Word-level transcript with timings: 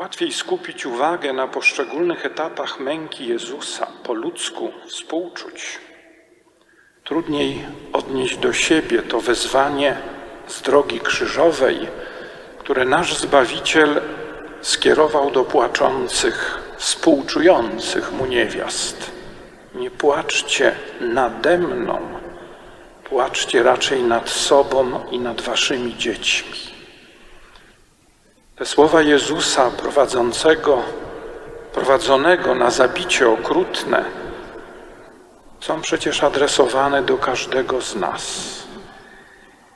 Łatwiej 0.00 0.32
skupić 0.32 0.86
uwagę 0.86 1.32
na 1.32 1.48
poszczególnych 1.48 2.26
etapach 2.26 2.80
męki 2.80 3.26
Jezusa, 3.26 3.86
po 4.04 4.14
ludzku 4.14 4.72
współczuć. 4.86 5.78
Trudniej 7.04 7.66
odnieść 7.92 8.36
do 8.36 8.52
siebie 8.52 9.02
to 9.02 9.20
wezwanie 9.20 9.96
z 10.46 10.62
drogi 10.62 11.00
krzyżowej, 11.00 11.88
które 12.58 12.84
nasz 12.84 13.16
Zbawiciel 13.16 14.00
skierował 14.60 15.30
do 15.30 15.44
płaczących, 15.44 16.62
współczujących 16.76 18.12
mu 18.12 18.26
niewiast. 18.26 19.10
Nie 19.74 19.90
płaczcie 19.90 20.74
nade 21.00 21.58
mną, 21.58 21.98
płaczcie 23.04 23.62
raczej 23.62 24.02
nad 24.02 24.28
sobą 24.28 25.00
i 25.10 25.18
nad 25.18 25.40
waszymi 25.40 25.96
dziećmi. 25.96 26.79
Te 28.60 28.66
słowa 28.66 29.02
Jezusa 29.02 29.70
prowadzącego, 29.70 30.82
prowadzonego 31.72 32.54
na 32.54 32.70
zabicie 32.70 33.28
okrutne, 33.28 34.04
są 35.60 35.80
przecież 35.80 36.22
adresowane 36.22 37.02
do 37.02 37.18
każdego 37.18 37.80
z 37.80 37.96
nas. 37.96 38.52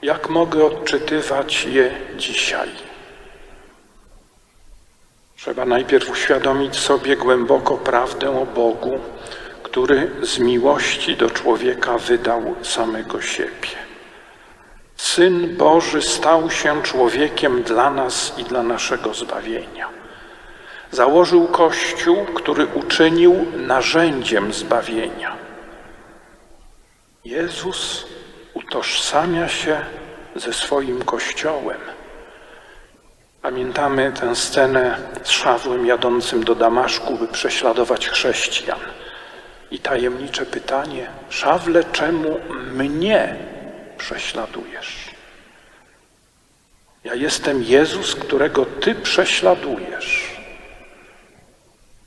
Jak 0.03 0.29
mogę 0.29 0.65
odczytywać 0.65 1.65
je 1.65 1.91
dzisiaj? 2.17 2.69
Trzeba 5.37 5.65
najpierw 5.65 6.11
uświadomić 6.11 6.77
sobie 6.77 7.17
głęboko 7.17 7.77
prawdę 7.77 8.41
o 8.41 8.47
Bogu, 8.47 9.01
który 9.63 10.11
z 10.23 10.39
miłości 10.39 11.17
do 11.17 11.31
człowieka 11.31 11.99
wydał 11.99 12.55
samego 12.63 13.21
siebie. 13.21 13.69
Syn 15.15 15.57
Boży 15.57 16.03
stał 16.03 16.51
się 16.51 16.83
człowiekiem 16.83 17.63
dla 17.63 17.91
nas 17.91 18.39
i 18.39 18.45
dla 18.45 18.63
naszego 18.63 19.15
zbawienia. 19.15 19.89
Założył 20.91 21.49
Kościół, 21.49 22.25
który 22.25 22.67
uczynił 22.67 23.47
narzędziem 23.57 24.53
zbawienia. 24.53 25.37
Jezus 27.25 28.07
utożsamia 28.55 29.49
się 29.49 29.81
ze 30.37 30.53
swoim 30.53 31.03
Kościołem. 31.03 31.81
Pamiętamy 33.43 34.13
tę 34.21 34.37
scenę 34.37 34.99
z 35.23 35.31
Szawłem 35.31 35.87
jadącym 35.87 36.45
do 36.45 36.55
Damaszku, 36.55 37.15
by 37.15 37.29
prześladować 37.29 38.09
chrześcijan. 38.09 38.81
I 39.71 39.79
tajemnicze 39.79 40.47
pytanie, 40.47 41.07
Szawle, 41.29 41.85
czemu 41.85 42.41
mnie 42.73 43.54
prześladujesz? 43.99 45.11
Ja 47.05 47.15
jestem 47.15 47.63
Jezus, 47.63 48.15
którego 48.15 48.67
Ty 48.67 48.95
prześladujesz. 48.95 50.37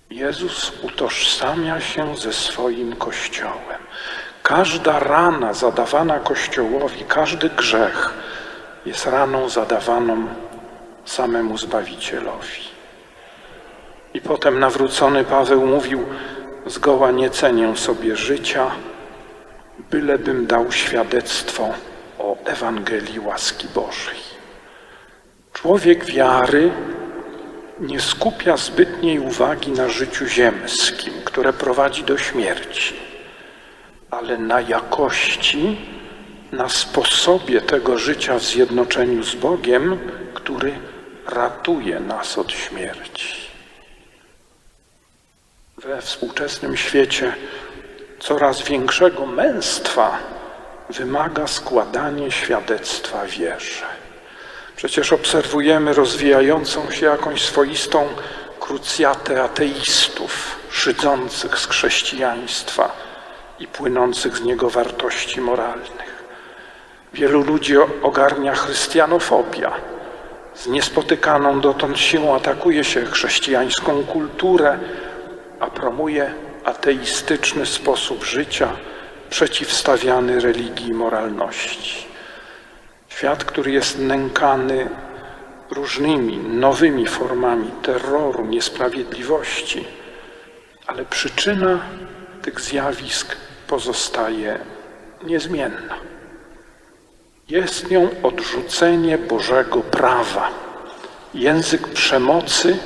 Jezus 0.09 0.71
utożsamia 0.81 1.81
się 1.81 2.17
ze 2.17 2.33
swoim 2.33 2.95
Kościołem. 2.95 3.81
Każda 4.43 4.99
rana 4.99 5.53
zadawana 5.53 6.19
Kościołowi, 6.19 7.05
każdy 7.07 7.49
grzech 7.49 8.13
jest 8.85 9.05
raną 9.05 9.49
zadawaną 9.49 10.27
samemu 11.05 11.57
Zbawicielowi. 11.57 12.61
I 14.13 14.21
potem 14.21 14.59
nawrócony 14.59 15.23
Paweł 15.23 15.65
mówił, 15.65 16.05
zgoła 16.65 17.11
nie 17.11 17.29
cenię 17.29 17.77
sobie 17.77 18.15
życia, 18.15 18.71
bylebym 19.91 20.47
dał 20.47 20.71
świadectwo 20.71 21.73
o 22.19 22.37
Ewangelii 22.45 23.19
łaski 23.19 23.67
Bożej. 23.67 24.17
Człowiek 25.53 26.05
wiary 26.05 26.71
nie 27.79 27.99
skupia 27.99 28.57
zbytniej 28.57 29.19
uwagi 29.19 29.71
na 29.71 29.89
życiu 29.89 30.27
ziemskim, 30.27 31.13
które 31.25 31.53
prowadzi 31.53 32.03
do 32.03 32.17
śmierci, 32.17 32.93
ale 34.11 34.37
na 34.37 34.61
jakości, 34.61 35.77
na 36.51 36.69
sposobie 36.69 37.61
tego 37.61 37.97
życia 37.97 38.39
w 38.39 38.43
zjednoczeniu 38.43 39.23
z 39.23 39.35
Bogiem, 39.35 39.99
który 40.33 40.73
ratuje 41.27 41.99
nas 41.99 42.37
od 42.37 42.51
śmierci. 42.51 43.47
We 45.77 46.01
współczesnym 46.01 46.77
świecie 46.77 47.33
coraz 48.19 48.61
większego 48.61 49.25
męstwa 49.25 50.17
wymaga 50.89 51.47
składanie 51.47 52.31
świadectwa 52.31 53.25
wierze. 53.25 53.85
Przecież 54.75 55.13
obserwujemy 55.13 55.93
rozwijającą 55.93 56.91
się 56.91 57.05
jakąś 57.05 57.45
swoistą 57.45 58.07
krucjatę 58.59 59.43
ateistów, 59.43 60.59
szydzących 60.69 61.59
z 61.59 61.67
chrześcijaństwa 61.67 62.91
i 63.59 63.67
płynących 63.67 64.37
z 64.37 64.41
niego 64.41 64.69
wartości 64.69 65.41
moralnych. 65.41 66.23
Wielu 67.13 67.43
ludzi 67.43 67.77
ogarnia 68.03 68.55
chrystianofobia. 68.55 69.71
Z 70.55 70.67
niespotykaną 70.67 71.61
dotąd 71.61 71.99
siłą 71.99 72.35
atakuje 72.35 72.83
się 72.83 73.05
chrześcijańską 73.05 74.03
kulturę, 74.03 74.77
a 75.59 75.67
promuje 75.67 76.33
ateistyczny 76.67 77.65
sposób 77.65 78.23
życia 78.23 78.69
przeciwstawiany 79.29 80.39
religii 80.39 80.87
i 80.87 80.93
moralności. 80.93 82.07
Świat, 83.09 83.43
który 83.43 83.71
jest 83.71 83.99
nękany 83.99 84.89
różnymi 85.71 86.37
nowymi 86.37 87.07
formami 87.07 87.71
terroru, 87.81 88.45
niesprawiedliwości, 88.45 89.85
ale 90.87 91.05
przyczyna 91.05 91.79
tych 92.41 92.61
zjawisk 92.61 93.35
pozostaje 93.67 94.59
niezmienna. 95.23 95.95
Jest 97.49 97.91
nią 97.91 98.09
odrzucenie 98.23 99.17
Bożego 99.17 99.81
prawa, 99.81 100.49
język 101.33 101.87
przemocy 101.87 102.77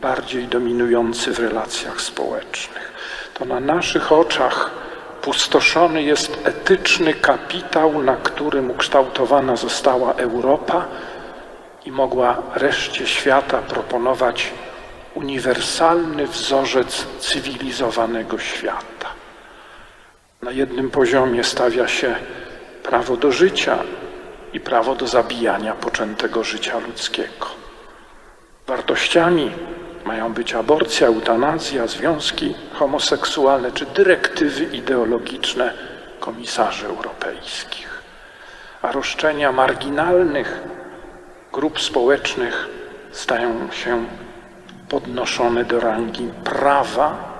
bardziej 0.00 0.44
dominujący 0.48 1.32
w 1.32 1.38
relacjach 1.38 2.00
społecznych. 2.00 2.92
To 3.34 3.44
na 3.44 3.60
naszych 3.60 4.12
oczach 4.12 4.70
pustoszony 5.22 6.02
jest 6.02 6.38
etyczny 6.44 7.14
kapitał, 7.14 8.02
na 8.02 8.16
którym 8.16 8.70
ukształtowana 8.70 9.56
została 9.56 10.12
Europa 10.12 10.86
i 11.84 11.92
mogła 11.92 12.42
reszcie 12.54 13.06
świata 13.06 13.58
proponować 13.58 14.52
uniwersalny 15.14 16.26
wzorzec 16.26 17.06
cywilizowanego 17.18 18.38
świata. 18.38 19.08
Na 20.42 20.50
jednym 20.50 20.90
poziomie 20.90 21.44
stawia 21.44 21.88
się 21.88 22.14
prawo 22.82 23.16
do 23.16 23.32
życia 23.32 23.78
i 24.52 24.60
prawo 24.60 24.94
do 24.94 25.06
zabijania 25.06 25.74
poczętego 25.74 26.44
życia 26.44 26.78
ludzkiego. 26.78 27.46
Wartościami 28.66 29.52
mają 30.06 30.32
być 30.32 30.54
aborcja, 30.54 31.06
eutanazja, 31.06 31.86
związki 31.86 32.54
homoseksualne 32.72 33.72
czy 33.72 33.86
dyrektywy 33.86 34.64
ideologiczne 34.64 35.72
komisarzy 36.20 36.86
europejskich. 36.86 38.02
A 38.82 38.92
roszczenia 38.92 39.52
marginalnych 39.52 40.62
grup 41.52 41.80
społecznych 41.80 42.68
stają 43.12 43.72
się 43.72 44.06
podnoszone 44.88 45.64
do 45.64 45.80
rangi 45.80 46.30
prawa 46.44 47.36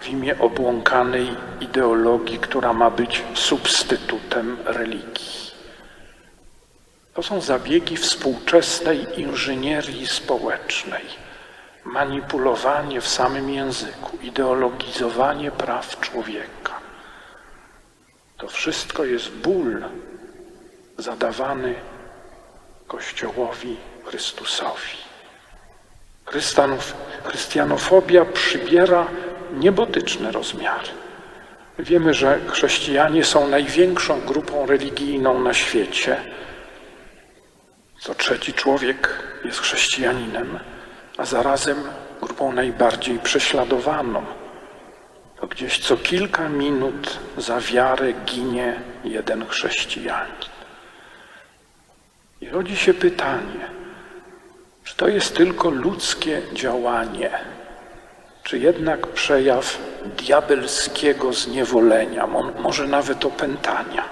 w 0.00 0.08
imię 0.08 0.38
obłąkanej 0.38 1.36
ideologii, 1.60 2.38
która 2.38 2.72
ma 2.72 2.90
być 2.90 3.24
substytutem 3.34 4.56
religii. 4.64 5.48
To 7.14 7.22
są 7.22 7.40
zabiegi 7.40 7.96
współczesnej 7.96 9.20
inżynierii 9.20 10.06
społecznej. 10.06 11.27
Manipulowanie 11.88 13.00
w 13.00 13.08
samym 13.08 13.50
języku, 13.50 14.18
ideologizowanie 14.22 15.50
praw 15.50 16.00
człowieka. 16.00 16.72
To 18.36 18.48
wszystko 18.48 19.04
jest 19.04 19.30
ból 19.30 19.84
zadawany 20.98 21.74
Kościołowi 22.86 23.76
Chrystusowi. 24.04 24.98
Chrystianofobia 27.24 28.24
przybiera 28.24 29.06
niebotyczne 29.52 30.32
rozmiary. 30.32 30.88
Wiemy, 31.78 32.14
że 32.14 32.40
chrześcijanie 32.48 33.24
są 33.24 33.48
największą 33.48 34.20
grupą 34.20 34.66
religijną 34.66 35.40
na 35.40 35.54
świecie. 35.54 36.24
Co 38.00 38.14
trzeci 38.14 38.52
człowiek 38.52 39.22
jest 39.44 39.60
chrześcijaninem, 39.60 40.58
a 41.18 41.24
zarazem 41.24 41.84
grupą 42.20 42.52
najbardziej 42.52 43.18
prześladowaną. 43.18 44.24
To 45.40 45.46
gdzieś 45.46 45.78
co 45.78 45.96
kilka 45.96 46.48
minut 46.48 47.18
za 47.36 47.60
wiarę 47.60 48.12
ginie 48.12 48.80
jeden 49.04 49.46
chrześcijanin. 49.46 50.34
I 52.40 52.48
rodzi 52.48 52.76
się 52.76 52.94
pytanie, 52.94 53.70
czy 54.84 54.96
to 54.96 55.08
jest 55.08 55.36
tylko 55.36 55.70
ludzkie 55.70 56.42
działanie, 56.52 57.30
czy 58.42 58.58
jednak 58.58 59.06
przejaw 59.06 59.78
diabelskiego 60.04 61.32
zniewolenia, 61.32 62.26
może 62.58 62.86
nawet 62.86 63.24
opętania. 63.24 64.04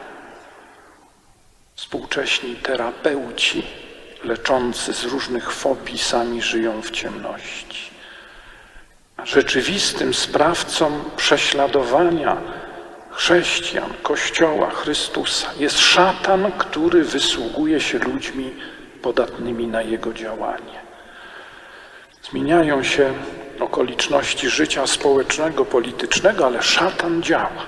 Współcześni 1.74 2.56
terapeuci 2.56 3.85
leczący 4.26 4.92
z 4.92 5.04
różnych 5.04 5.52
fobii 5.52 5.98
sami 5.98 6.42
żyją 6.42 6.82
w 6.82 6.90
ciemności. 6.90 7.90
A 9.16 9.26
rzeczywistym 9.26 10.14
sprawcą 10.14 11.04
prześladowania 11.16 12.36
chrześcijan, 13.10 13.92
Kościoła, 14.02 14.70
Chrystusa 14.70 15.48
jest 15.58 15.78
szatan, 15.78 16.52
który 16.58 17.04
wysługuje 17.04 17.80
się 17.80 17.98
ludźmi 17.98 18.54
podatnymi 19.02 19.66
na 19.66 19.82
jego 19.82 20.12
działanie. 20.12 20.86
Zmieniają 22.30 22.82
się 22.82 23.14
okoliczności 23.60 24.50
życia 24.50 24.86
społecznego, 24.86 25.64
politycznego, 25.64 26.46
ale 26.46 26.62
szatan 26.62 27.22
działa. 27.22 27.66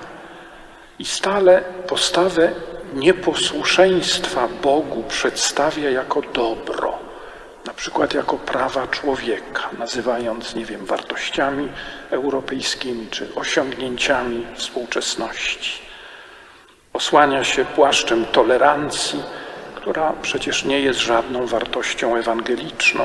I 0.99 1.05
stale 1.05 1.63
postawę 1.87 2.51
nieposłuszeństwa 2.93 4.47
Bogu 4.63 5.03
przedstawia 5.03 5.89
jako 5.89 6.21
dobro, 6.21 6.97
na 7.65 7.73
przykład 7.73 8.13
jako 8.13 8.37
prawa 8.37 8.87
człowieka, 8.87 9.69
nazywając, 9.77 10.55
nie 10.55 10.65
wiem, 10.65 10.85
wartościami 10.85 11.69
europejskimi 12.09 13.07
czy 13.07 13.35
osiągnięciami 13.35 14.45
współczesności. 14.55 15.81
Osłania 16.93 17.43
się 17.43 17.65
płaszczem 17.65 18.25
tolerancji, 18.25 19.23
która 19.75 20.13
przecież 20.21 20.65
nie 20.65 20.79
jest 20.79 20.99
żadną 20.99 21.45
wartością 21.45 22.15
ewangeliczną, 22.15 23.03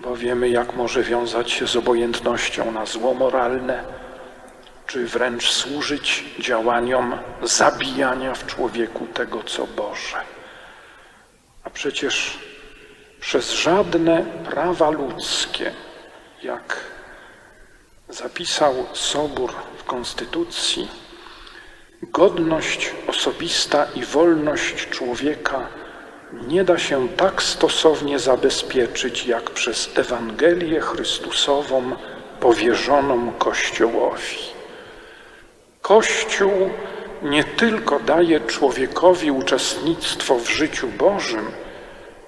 bo 0.00 0.16
wiemy, 0.16 0.48
jak 0.48 0.76
może 0.76 1.02
wiązać 1.02 1.50
się 1.50 1.66
z 1.66 1.76
obojętnością 1.76 2.72
na 2.72 2.86
zło 2.86 3.14
moralne, 3.14 3.84
czy 4.90 5.06
wręcz 5.06 5.50
służyć 5.50 6.24
działaniom 6.38 7.18
zabijania 7.42 8.34
w 8.34 8.46
człowieku 8.46 9.06
tego, 9.06 9.42
co 9.42 9.66
Boże. 9.66 10.16
A 11.64 11.70
przecież 11.70 12.38
przez 13.20 13.50
żadne 13.50 14.24
prawa 14.50 14.90
ludzkie, 14.90 15.72
jak 16.42 16.76
zapisał 18.08 18.86
Sobór 18.92 19.52
w 19.78 19.84
Konstytucji, 19.84 20.88
godność 22.02 22.92
osobista 23.06 23.86
i 23.94 24.04
wolność 24.04 24.88
człowieka 24.88 25.66
nie 26.32 26.64
da 26.64 26.78
się 26.78 27.08
tak 27.08 27.42
stosownie 27.42 28.18
zabezpieczyć, 28.18 29.26
jak 29.26 29.50
przez 29.50 29.90
Ewangelię 29.94 30.80
Chrystusową 30.80 31.96
powierzoną 32.40 33.32
Kościołowi. 33.32 34.59
Kościół 35.90 36.70
nie 37.22 37.44
tylko 37.44 38.00
daje 38.00 38.40
człowiekowi 38.40 39.30
uczestnictwo 39.30 40.38
w 40.38 40.48
życiu 40.48 40.88
Bożym, 40.88 41.52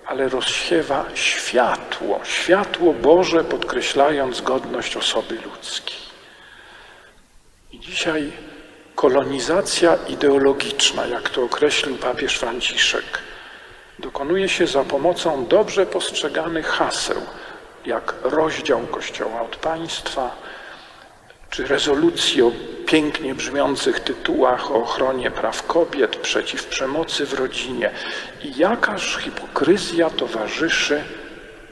ale 0.06 0.28
rozsiewa 0.28 1.04
światło, 1.14 2.20
światło 2.24 2.92
Boże, 2.92 3.44
podkreślając 3.44 4.40
godność 4.40 4.96
osoby 4.96 5.38
ludzkiej. 5.46 5.98
I 7.72 7.80
dzisiaj 7.80 8.32
kolonizacja 8.94 9.98
ideologiczna, 10.08 11.06
jak 11.06 11.30
to 11.30 11.42
określił 11.42 11.96
papież 11.96 12.38
Franciszek, 12.38 13.18
dokonuje 13.98 14.48
się 14.48 14.66
za 14.66 14.84
pomocą 14.84 15.46
dobrze 15.46 15.86
postrzeganych 15.86 16.66
haseł, 16.66 17.22
jak 17.86 18.14
rozdział 18.22 18.80
Kościoła 18.80 19.40
od 19.42 19.56
państwa, 19.56 20.36
czy 21.52 21.66
rezolucji 21.66 22.42
o 22.42 22.52
pięknie 22.86 23.34
brzmiących 23.34 24.00
tytułach 24.00 24.70
o 24.70 24.74
ochronie 24.74 25.30
praw 25.30 25.66
kobiet 25.66 26.16
przeciw 26.16 26.66
przemocy 26.66 27.26
w 27.26 27.34
rodzinie. 27.34 27.90
I 28.42 28.56
jakaż 28.56 29.16
hipokryzja 29.16 30.10
towarzyszy 30.10 31.04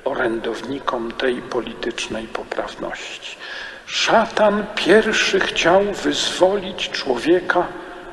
orędownikom 0.05 1.12
tej 1.12 1.43
politycznej 1.43 2.27
poprawności. 2.27 3.37
Szatan 3.87 4.67
pierwszy 4.75 5.41
chciał 5.41 5.85
wyzwolić 5.85 6.91
człowieka 6.91 7.67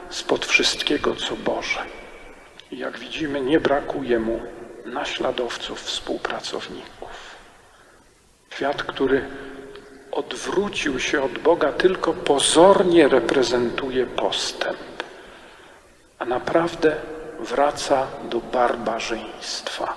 spod 0.10 0.46
wszystkiego, 0.46 1.16
co 1.16 1.36
Boże. 1.36 1.80
I 2.72 2.78
jak 2.78 3.00
widzimy, 3.00 3.42
nie 3.42 3.60
brakuje 3.60 4.20
mu 4.20 4.42
naśladowców, 4.86 5.82
współpracowników. 5.82 7.36
Świat, 8.50 8.84
który 8.84 9.26
odwrócił 10.18 11.00
się 11.00 11.24
od 11.24 11.38
Boga, 11.40 11.72
tylko 11.72 12.14
pozornie 12.14 13.08
reprezentuje 13.08 14.06
postęp, 14.06 15.04
a 16.20 16.26
naprawdę 16.26 16.96
wraca 17.40 18.08
do 18.30 18.40
barbarzyństwa. 18.40 19.94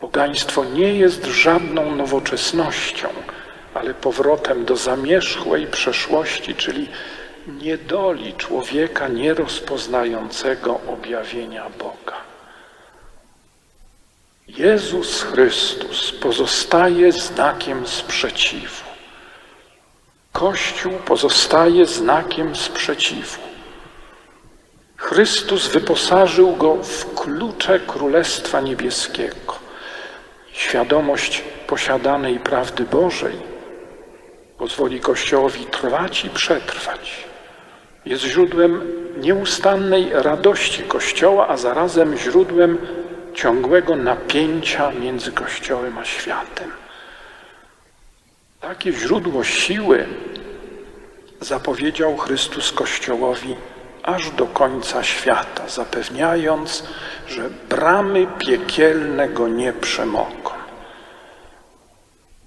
Pogaństwo 0.00 0.64
nie 0.64 0.94
jest 0.94 1.24
żadną 1.24 1.96
nowoczesnością, 1.96 3.08
ale 3.74 3.94
powrotem 3.94 4.64
do 4.64 4.76
zamierzchłej 4.76 5.66
przeszłości, 5.66 6.54
czyli 6.54 6.88
niedoli 7.46 8.34
człowieka 8.34 9.08
nierozpoznającego 9.08 10.80
objawienia 10.86 11.70
Boga. 11.78 12.16
Jezus 14.48 15.22
Chrystus 15.22 16.12
pozostaje 16.12 17.12
znakiem 17.12 17.86
sprzeciwu. 17.86 18.89
Kościół 20.32 20.92
pozostaje 20.92 21.86
znakiem 21.86 22.56
sprzeciwu. 22.56 23.40
Chrystus 24.96 25.68
wyposażył 25.68 26.56
go 26.56 26.74
w 26.74 27.14
klucze 27.14 27.80
Królestwa 27.80 28.60
Niebieskiego. 28.60 29.54
Świadomość 30.52 31.44
posiadanej 31.66 32.38
prawdy 32.38 32.84
Bożej 32.84 33.50
pozwoli 34.58 35.00
Kościołowi 35.00 35.64
trwać 35.64 36.24
i 36.24 36.30
przetrwać. 36.30 37.24
Jest 38.04 38.22
źródłem 38.22 38.82
nieustannej 39.16 40.10
radości 40.12 40.82
Kościoła, 40.82 41.48
a 41.48 41.56
zarazem 41.56 42.16
źródłem 42.18 42.78
ciągłego 43.34 43.96
napięcia 43.96 44.90
między 44.90 45.32
Kościołem 45.32 45.98
a 45.98 46.04
światem. 46.04 46.70
Takie 48.60 48.92
źródło 48.92 49.44
siły 49.44 50.06
zapowiedział 51.40 52.16
Chrystus 52.16 52.72
Kościołowi 52.72 53.56
aż 54.02 54.30
do 54.30 54.46
końca 54.46 55.02
świata, 55.02 55.68
zapewniając, 55.68 56.84
że 57.28 57.50
bramy 57.68 58.26
piekielne 58.38 59.28
go 59.28 59.48
nie 59.48 59.72
przemogą. 59.72 60.50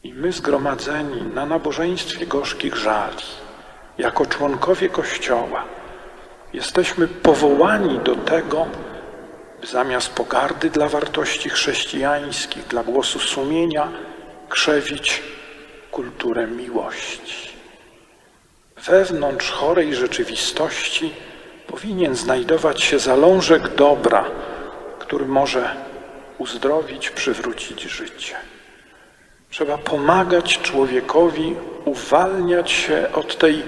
I 0.03 0.13
my 0.13 0.31
zgromadzeni 0.31 1.21
na 1.21 1.45
nabożeństwie 1.45 2.27
gorzkich 2.27 2.75
żali, 2.75 3.23
jako 3.97 4.25
członkowie 4.25 4.89
Kościoła, 4.89 5.63
jesteśmy 6.53 7.07
powołani 7.07 7.99
do 7.99 8.15
tego, 8.15 8.67
by 9.61 9.67
zamiast 9.67 10.09
pogardy 10.09 10.69
dla 10.69 10.89
wartości 10.89 11.49
chrześcijańskich, 11.49 12.67
dla 12.67 12.83
głosu 12.83 13.19
sumienia, 13.19 13.87
krzewić 14.49 15.32
kulturę 15.93 16.47
miłości. 16.47 17.49
Wewnątrz 18.85 19.51
chorej 19.51 19.95
rzeczywistości 19.95 21.13
powinien 21.67 22.15
znajdować 22.15 22.81
się 22.81 22.99
zalążek 22.99 23.75
dobra, 23.75 24.25
który 24.99 25.25
może 25.25 25.75
uzdrowić, 26.37 27.09
przywrócić 27.09 27.81
życie. 27.81 28.35
Trzeba 29.49 29.77
pomagać 29.77 30.59
człowiekowi 30.61 31.55
uwalniać 31.85 32.71
się 32.71 33.07
od 33.13 33.37
tej 33.37 33.63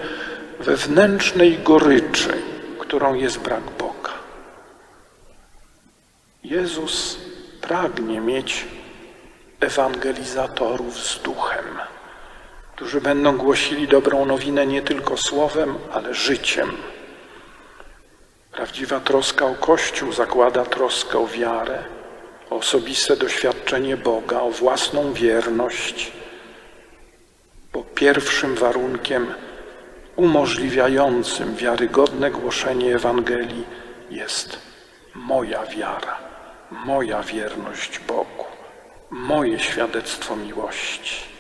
wewnętrznej 0.60 1.60
goryczy, 1.60 2.34
którą 2.80 3.14
jest 3.14 3.40
brak 3.40 3.64
Boga. 3.80 4.14
Jezus 6.44 7.18
pragnie 7.62 8.22
mieć 8.22 8.66
ewangelizatorów 9.60 11.00
z 11.00 11.22
duchem 11.22 11.95
którzy 12.76 13.02
będą 13.02 13.38
głosili 13.38 13.88
dobrą 13.88 14.26
nowinę 14.26 14.68
nie 14.68 14.82
tylko 14.82 15.18
słowem, 15.18 15.76
ale 15.92 16.14
życiem. 16.14 16.72
Prawdziwa 18.52 19.00
troska 19.00 19.46
o 19.46 19.56
Kościół 19.56 20.12
zakłada 20.12 20.66
troskę 20.66 21.20
o 21.20 21.28
wiarę, 21.28 21.84
o 22.50 22.56
osobiste 22.56 23.18
doświadczenie 23.18 23.98
Boga, 23.98 24.42
o 24.42 24.52
własną 24.52 25.14
wierność, 25.14 26.12
bo 27.74 27.84
pierwszym 27.84 28.56
warunkiem 28.56 29.34
umożliwiającym 30.16 31.56
wiarygodne 31.56 32.32
głoszenie 32.32 32.96
Ewangelii 32.96 33.64
jest 34.10 34.60
moja 35.14 35.66
wiara, 35.66 36.18
moja 36.72 37.24
wierność 37.24 38.00
Bogu, 38.00 38.46
moje 39.12 39.60
świadectwo 39.60 40.36
miłości. 40.36 41.35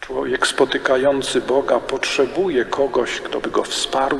Człowiek 0.00 0.46
spotykający 0.46 1.40
Boga 1.40 1.80
potrzebuje 1.80 2.64
kogoś, 2.64 3.20
kto 3.20 3.40
by 3.40 3.50
go 3.50 3.64
wsparł 3.64 4.18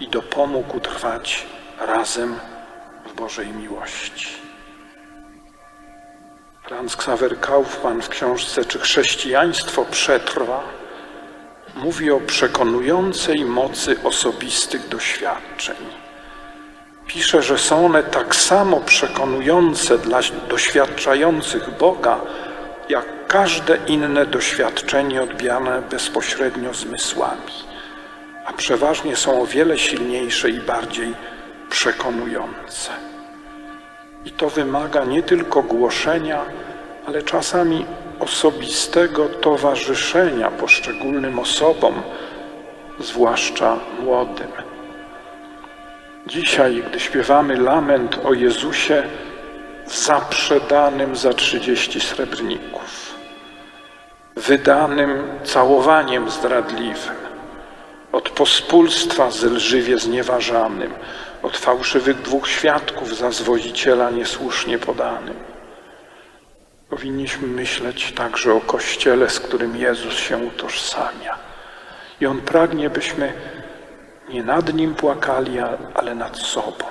i 0.00 0.08
dopomógł 0.08 0.80
trwać 0.80 1.46
razem 1.80 2.38
w 3.06 3.14
Bożej 3.14 3.48
miłości. 3.48 4.28
Franz 6.62 6.94
Xaver 6.94 7.40
Kaufmann 7.40 8.02
w 8.02 8.08
książce 8.08 8.64
Czy 8.64 8.78
chrześcijaństwo 8.78 9.84
przetrwa 9.90 10.62
mówi 11.74 12.10
o 12.10 12.20
przekonującej 12.20 13.44
mocy 13.44 13.96
osobistych 14.04 14.88
doświadczeń. 14.88 15.76
Pisze, 17.06 17.42
że 17.42 17.58
są 17.58 17.86
one 17.86 18.02
tak 18.02 18.36
samo 18.36 18.80
przekonujące 18.80 19.98
dla 19.98 20.20
doświadczających 20.48 21.78
Boga, 21.78 22.20
jak 22.88 23.26
każde 23.26 23.78
inne 23.86 24.26
doświadczenie 24.26 25.22
odbierane 25.22 25.82
bezpośrednio 25.90 26.74
zmysłami, 26.74 27.52
a 28.46 28.52
przeważnie 28.52 29.16
są 29.16 29.42
o 29.42 29.46
wiele 29.46 29.78
silniejsze 29.78 30.50
i 30.50 30.60
bardziej 30.60 31.14
przekonujące. 31.70 32.90
I 34.24 34.30
to 34.30 34.50
wymaga 34.50 35.04
nie 35.04 35.22
tylko 35.22 35.62
głoszenia, 35.62 36.44
ale 37.06 37.22
czasami 37.22 37.86
osobistego 38.20 39.28
towarzyszenia 39.28 40.50
poszczególnym 40.50 41.38
osobom, 41.38 42.02
zwłaszcza 43.00 43.76
młodym. 44.00 44.52
Dzisiaj, 46.26 46.82
gdy 46.90 47.00
śpiewamy 47.00 47.56
lament 47.56 48.18
o 48.24 48.34
Jezusie 48.34 49.02
zaprzedanym 49.88 51.16
za 51.16 51.32
trzydzieści 51.32 52.00
srebrników, 52.00 53.14
wydanym 54.36 55.28
całowaniem 55.44 56.30
zdradliwym, 56.30 57.16
od 58.12 58.30
pospólstwa 58.30 59.30
zelżywie 59.30 59.98
znieważanym, 59.98 60.94
od 61.42 61.56
fałszywych 61.56 62.22
dwóch 62.22 62.48
świadków 62.48 63.16
za 63.16 63.30
zwoziciela 63.30 64.10
niesłusznie 64.10 64.78
podanym. 64.78 65.34
Powinniśmy 66.90 67.48
myśleć 67.48 68.12
także 68.12 68.52
o 68.52 68.60
Kościele, 68.60 69.30
z 69.30 69.40
którym 69.40 69.76
Jezus 69.76 70.14
się 70.14 70.38
utożsamia. 70.38 71.38
I 72.20 72.26
On 72.26 72.40
pragnie, 72.40 72.90
byśmy 72.90 73.32
nie 74.28 74.42
nad 74.42 74.74
Nim 74.74 74.94
płakali, 74.94 75.58
ale 75.94 76.14
nad 76.14 76.36
sobą. 76.38 76.84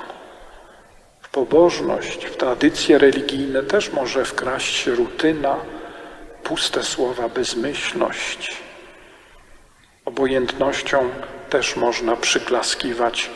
Pobożność, 1.35 2.25
w 2.25 2.37
tradycje 2.37 2.97
religijne 2.97 3.63
też 3.63 3.91
może 3.91 4.25
wkraść 4.25 4.75
się 4.75 4.95
rutyna, 4.95 5.57
puste 6.43 6.83
słowa, 6.83 7.29
bezmyślność. 7.29 8.57
Obojętnością 10.05 11.09
też 11.49 11.75
można 11.75 12.15
przyklaskiwać 12.15 13.29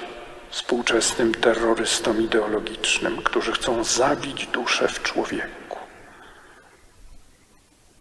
współczesnym 0.50 1.34
terrorystom 1.34 2.22
ideologicznym, 2.22 3.22
którzy 3.22 3.52
chcą 3.52 3.84
zabić 3.84 4.48
duszę 4.48 4.88
w 4.88 5.04
człowieku. 5.04 5.78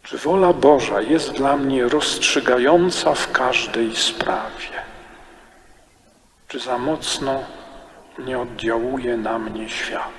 Czy 0.02 0.18
wola 0.18 0.52
Boża 0.52 1.00
jest 1.00 1.32
dla 1.32 1.56
mnie 1.56 1.88
rozstrzygająca 1.88 3.14
w 3.14 3.32
każdej 3.32 3.96
sprawie? 3.96 4.82
Czy 6.48 6.60
za 6.60 6.78
mocno 6.78 7.57
nie 8.18 8.38
oddziałuje 8.38 9.16
na 9.16 9.38
mnie 9.38 9.68
świat? 9.68 10.18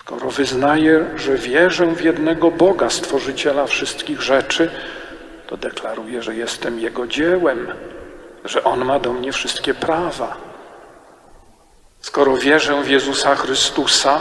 Skoro 0.00 0.30
wyznaję, 0.30 1.06
że 1.16 1.36
wierzę 1.36 1.86
w 1.86 2.04
jednego 2.04 2.50
Boga, 2.50 2.90
Stworzyciela 2.90 3.66
wszystkich 3.66 4.22
rzeczy, 4.22 4.70
to 5.46 5.56
deklaruję, 5.56 6.22
że 6.22 6.34
jestem 6.34 6.80
Jego 6.80 7.06
dziełem, 7.06 7.72
że 8.44 8.64
On 8.64 8.84
ma 8.84 8.98
do 8.98 9.12
mnie 9.12 9.32
wszystkie 9.32 9.74
prawa. 9.74 10.36
Skoro 12.00 12.36
wierzę 12.36 12.82
w 12.82 12.90
Jezusa 12.90 13.34
Chrystusa, 13.34 14.20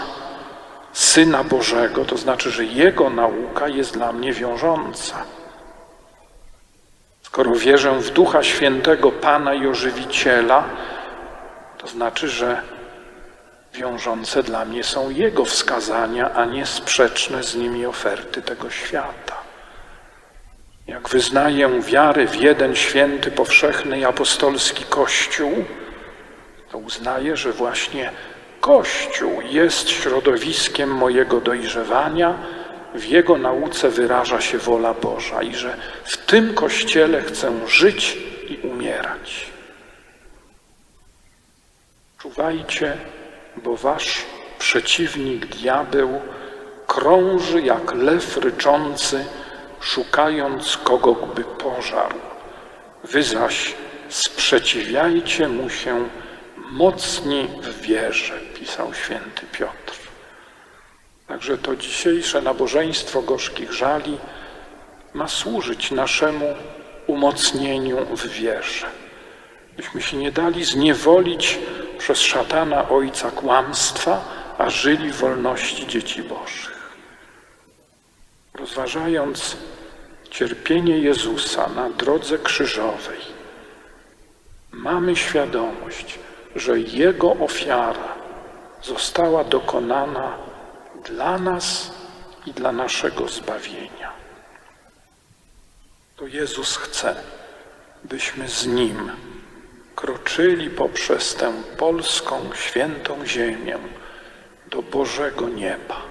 Syna 0.94 1.44
Bożego, 1.44 2.06
to 2.06 2.18
znaczy, 2.18 2.52
że 2.52 2.66
Jego 2.66 3.10
nauka 3.10 3.68
jest 3.68 3.94
dla 3.94 4.12
mnie 4.12 4.34
wiążąca. 4.34 5.16
Skoro 7.22 7.52
wierzę 7.56 7.92
w 7.92 8.10
Ducha 8.10 8.44
Świętego, 8.44 9.12
Pana 9.12 9.54
i 9.54 9.68
Ożywiciela, 9.68 10.64
to 11.82 11.88
znaczy, 11.88 12.30
że 12.30 12.62
wiążące 13.74 14.44
dla 14.44 14.66
mnie 14.66 14.84
są 14.84 15.10
Jego 15.10 15.46
wskazania, 15.46 16.34
a 16.34 16.46
nie 16.46 16.66
sprzeczne 16.66 17.44
z 17.44 17.56
nimi 17.56 17.86
oferty 17.86 18.42
tego 18.42 18.70
świata. 18.70 19.36
Jak 20.88 21.10
wyznaję 21.10 21.82
wiarę 21.82 22.28
w 22.28 22.36
jeden 22.36 22.76
święty, 22.76 23.32
powszechny 23.32 24.00
i 24.00 24.06
apostolski 24.06 24.84
Kościół, 24.84 25.66
to 26.72 26.78
uznaję, 26.78 27.38
że 27.38 27.52
właśnie 27.52 28.12
Kościół 28.60 29.42
jest 29.42 29.90
środowiskiem 29.90 30.90
mojego 30.90 31.42
dojrzewania, 31.42 32.36
w 32.96 33.06
jego 33.06 33.38
nauce 33.38 33.90
wyraża 33.90 34.42
się 34.42 34.58
wola 34.58 34.94
Boża 34.94 35.44
i 35.44 35.56
że 35.56 35.78
w 36.04 36.18
tym 36.18 36.54
Kościele 36.54 37.22
chcę 37.22 37.68
żyć 37.68 38.18
i 38.50 38.68
umierać. 38.68 39.51
Czuwajcie, 42.22 42.98
bo 43.58 43.78
wasz 43.78 44.26
przeciwnik 44.60 45.46
diabeł 45.46 46.22
krąży 46.88 47.62
jak 47.62 47.94
lew 47.94 48.38
ryczący, 48.38 49.26
szukając 49.80 50.78
kogo 50.78 51.14
by 51.14 51.44
pożarł. 51.44 52.18
Wy 53.04 53.24
zaś 53.24 53.76
sprzeciwiajcie 54.10 55.48
mu 55.48 55.70
się 55.70 56.10
mocni 56.72 57.48
w 57.62 57.82
wierze, 57.82 58.40
pisał 58.60 58.94
święty 58.94 59.46
Piotr. 59.52 59.94
Także 61.28 61.58
to 61.58 61.76
dzisiejsze 61.76 62.42
nabożeństwo 62.42 63.22
gorzkich 63.22 63.74
żali 63.74 64.18
ma 65.14 65.28
służyć 65.28 65.92
naszemu 65.92 66.56
umocnieniu 67.08 68.06
w 68.06 68.28
wierze. 68.28 68.88
Byśmy 69.78 70.02
się 70.02 70.18
nie 70.18 70.32
dali 70.32 70.66
zniewolić 70.66 71.60
przez 72.02 72.20
szatana 72.20 72.90
ojca 72.90 73.32
kłamstwa, 73.32 74.22
a 74.58 74.70
żyli 74.70 75.12
w 75.12 75.16
wolności 75.16 75.88
dzieci 75.88 76.24
Bożych. 76.24 76.98
Rozważając 78.54 79.58
cierpienie 80.30 80.98
Jezusa 80.98 81.70
na 81.76 81.90
drodze 81.90 82.38
krzyżowej, 82.38 83.20
mamy 84.72 85.16
świadomość, 85.16 86.20
że 86.56 86.80
Jego 86.80 87.32
ofiara 87.32 88.16
została 88.84 89.44
dokonana 89.44 90.38
dla 91.06 91.38
nas 91.38 91.92
i 92.46 92.52
dla 92.54 92.72
naszego 92.72 93.28
zbawienia. 93.28 94.12
To 96.16 96.28
Jezus 96.28 96.78
chce, 96.78 97.16
byśmy 98.04 98.50
z 98.50 98.68
Nim 98.68 99.12
kroczyli 100.02 100.70
poprzez 100.70 101.36
tę 101.36 101.54
polską 101.78 102.50
świętą 102.56 103.26
ziemię 103.26 103.78
do 104.68 104.82
Bożego 104.82 105.50
nieba, 105.50 106.02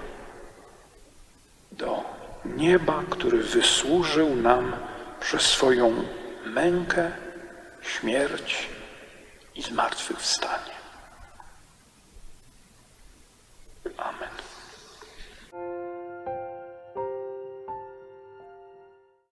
do 1.72 2.04
nieba, 2.44 3.02
który 3.10 3.42
wysłużył 3.42 4.36
nam 4.36 4.76
przez 5.20 5.42
swoją 5.42 6.04
mękę, 6.44 7.10
śmierć 7.82 8.68
i 9.54 9.62
zmartwychwstanie. 9.62 10.79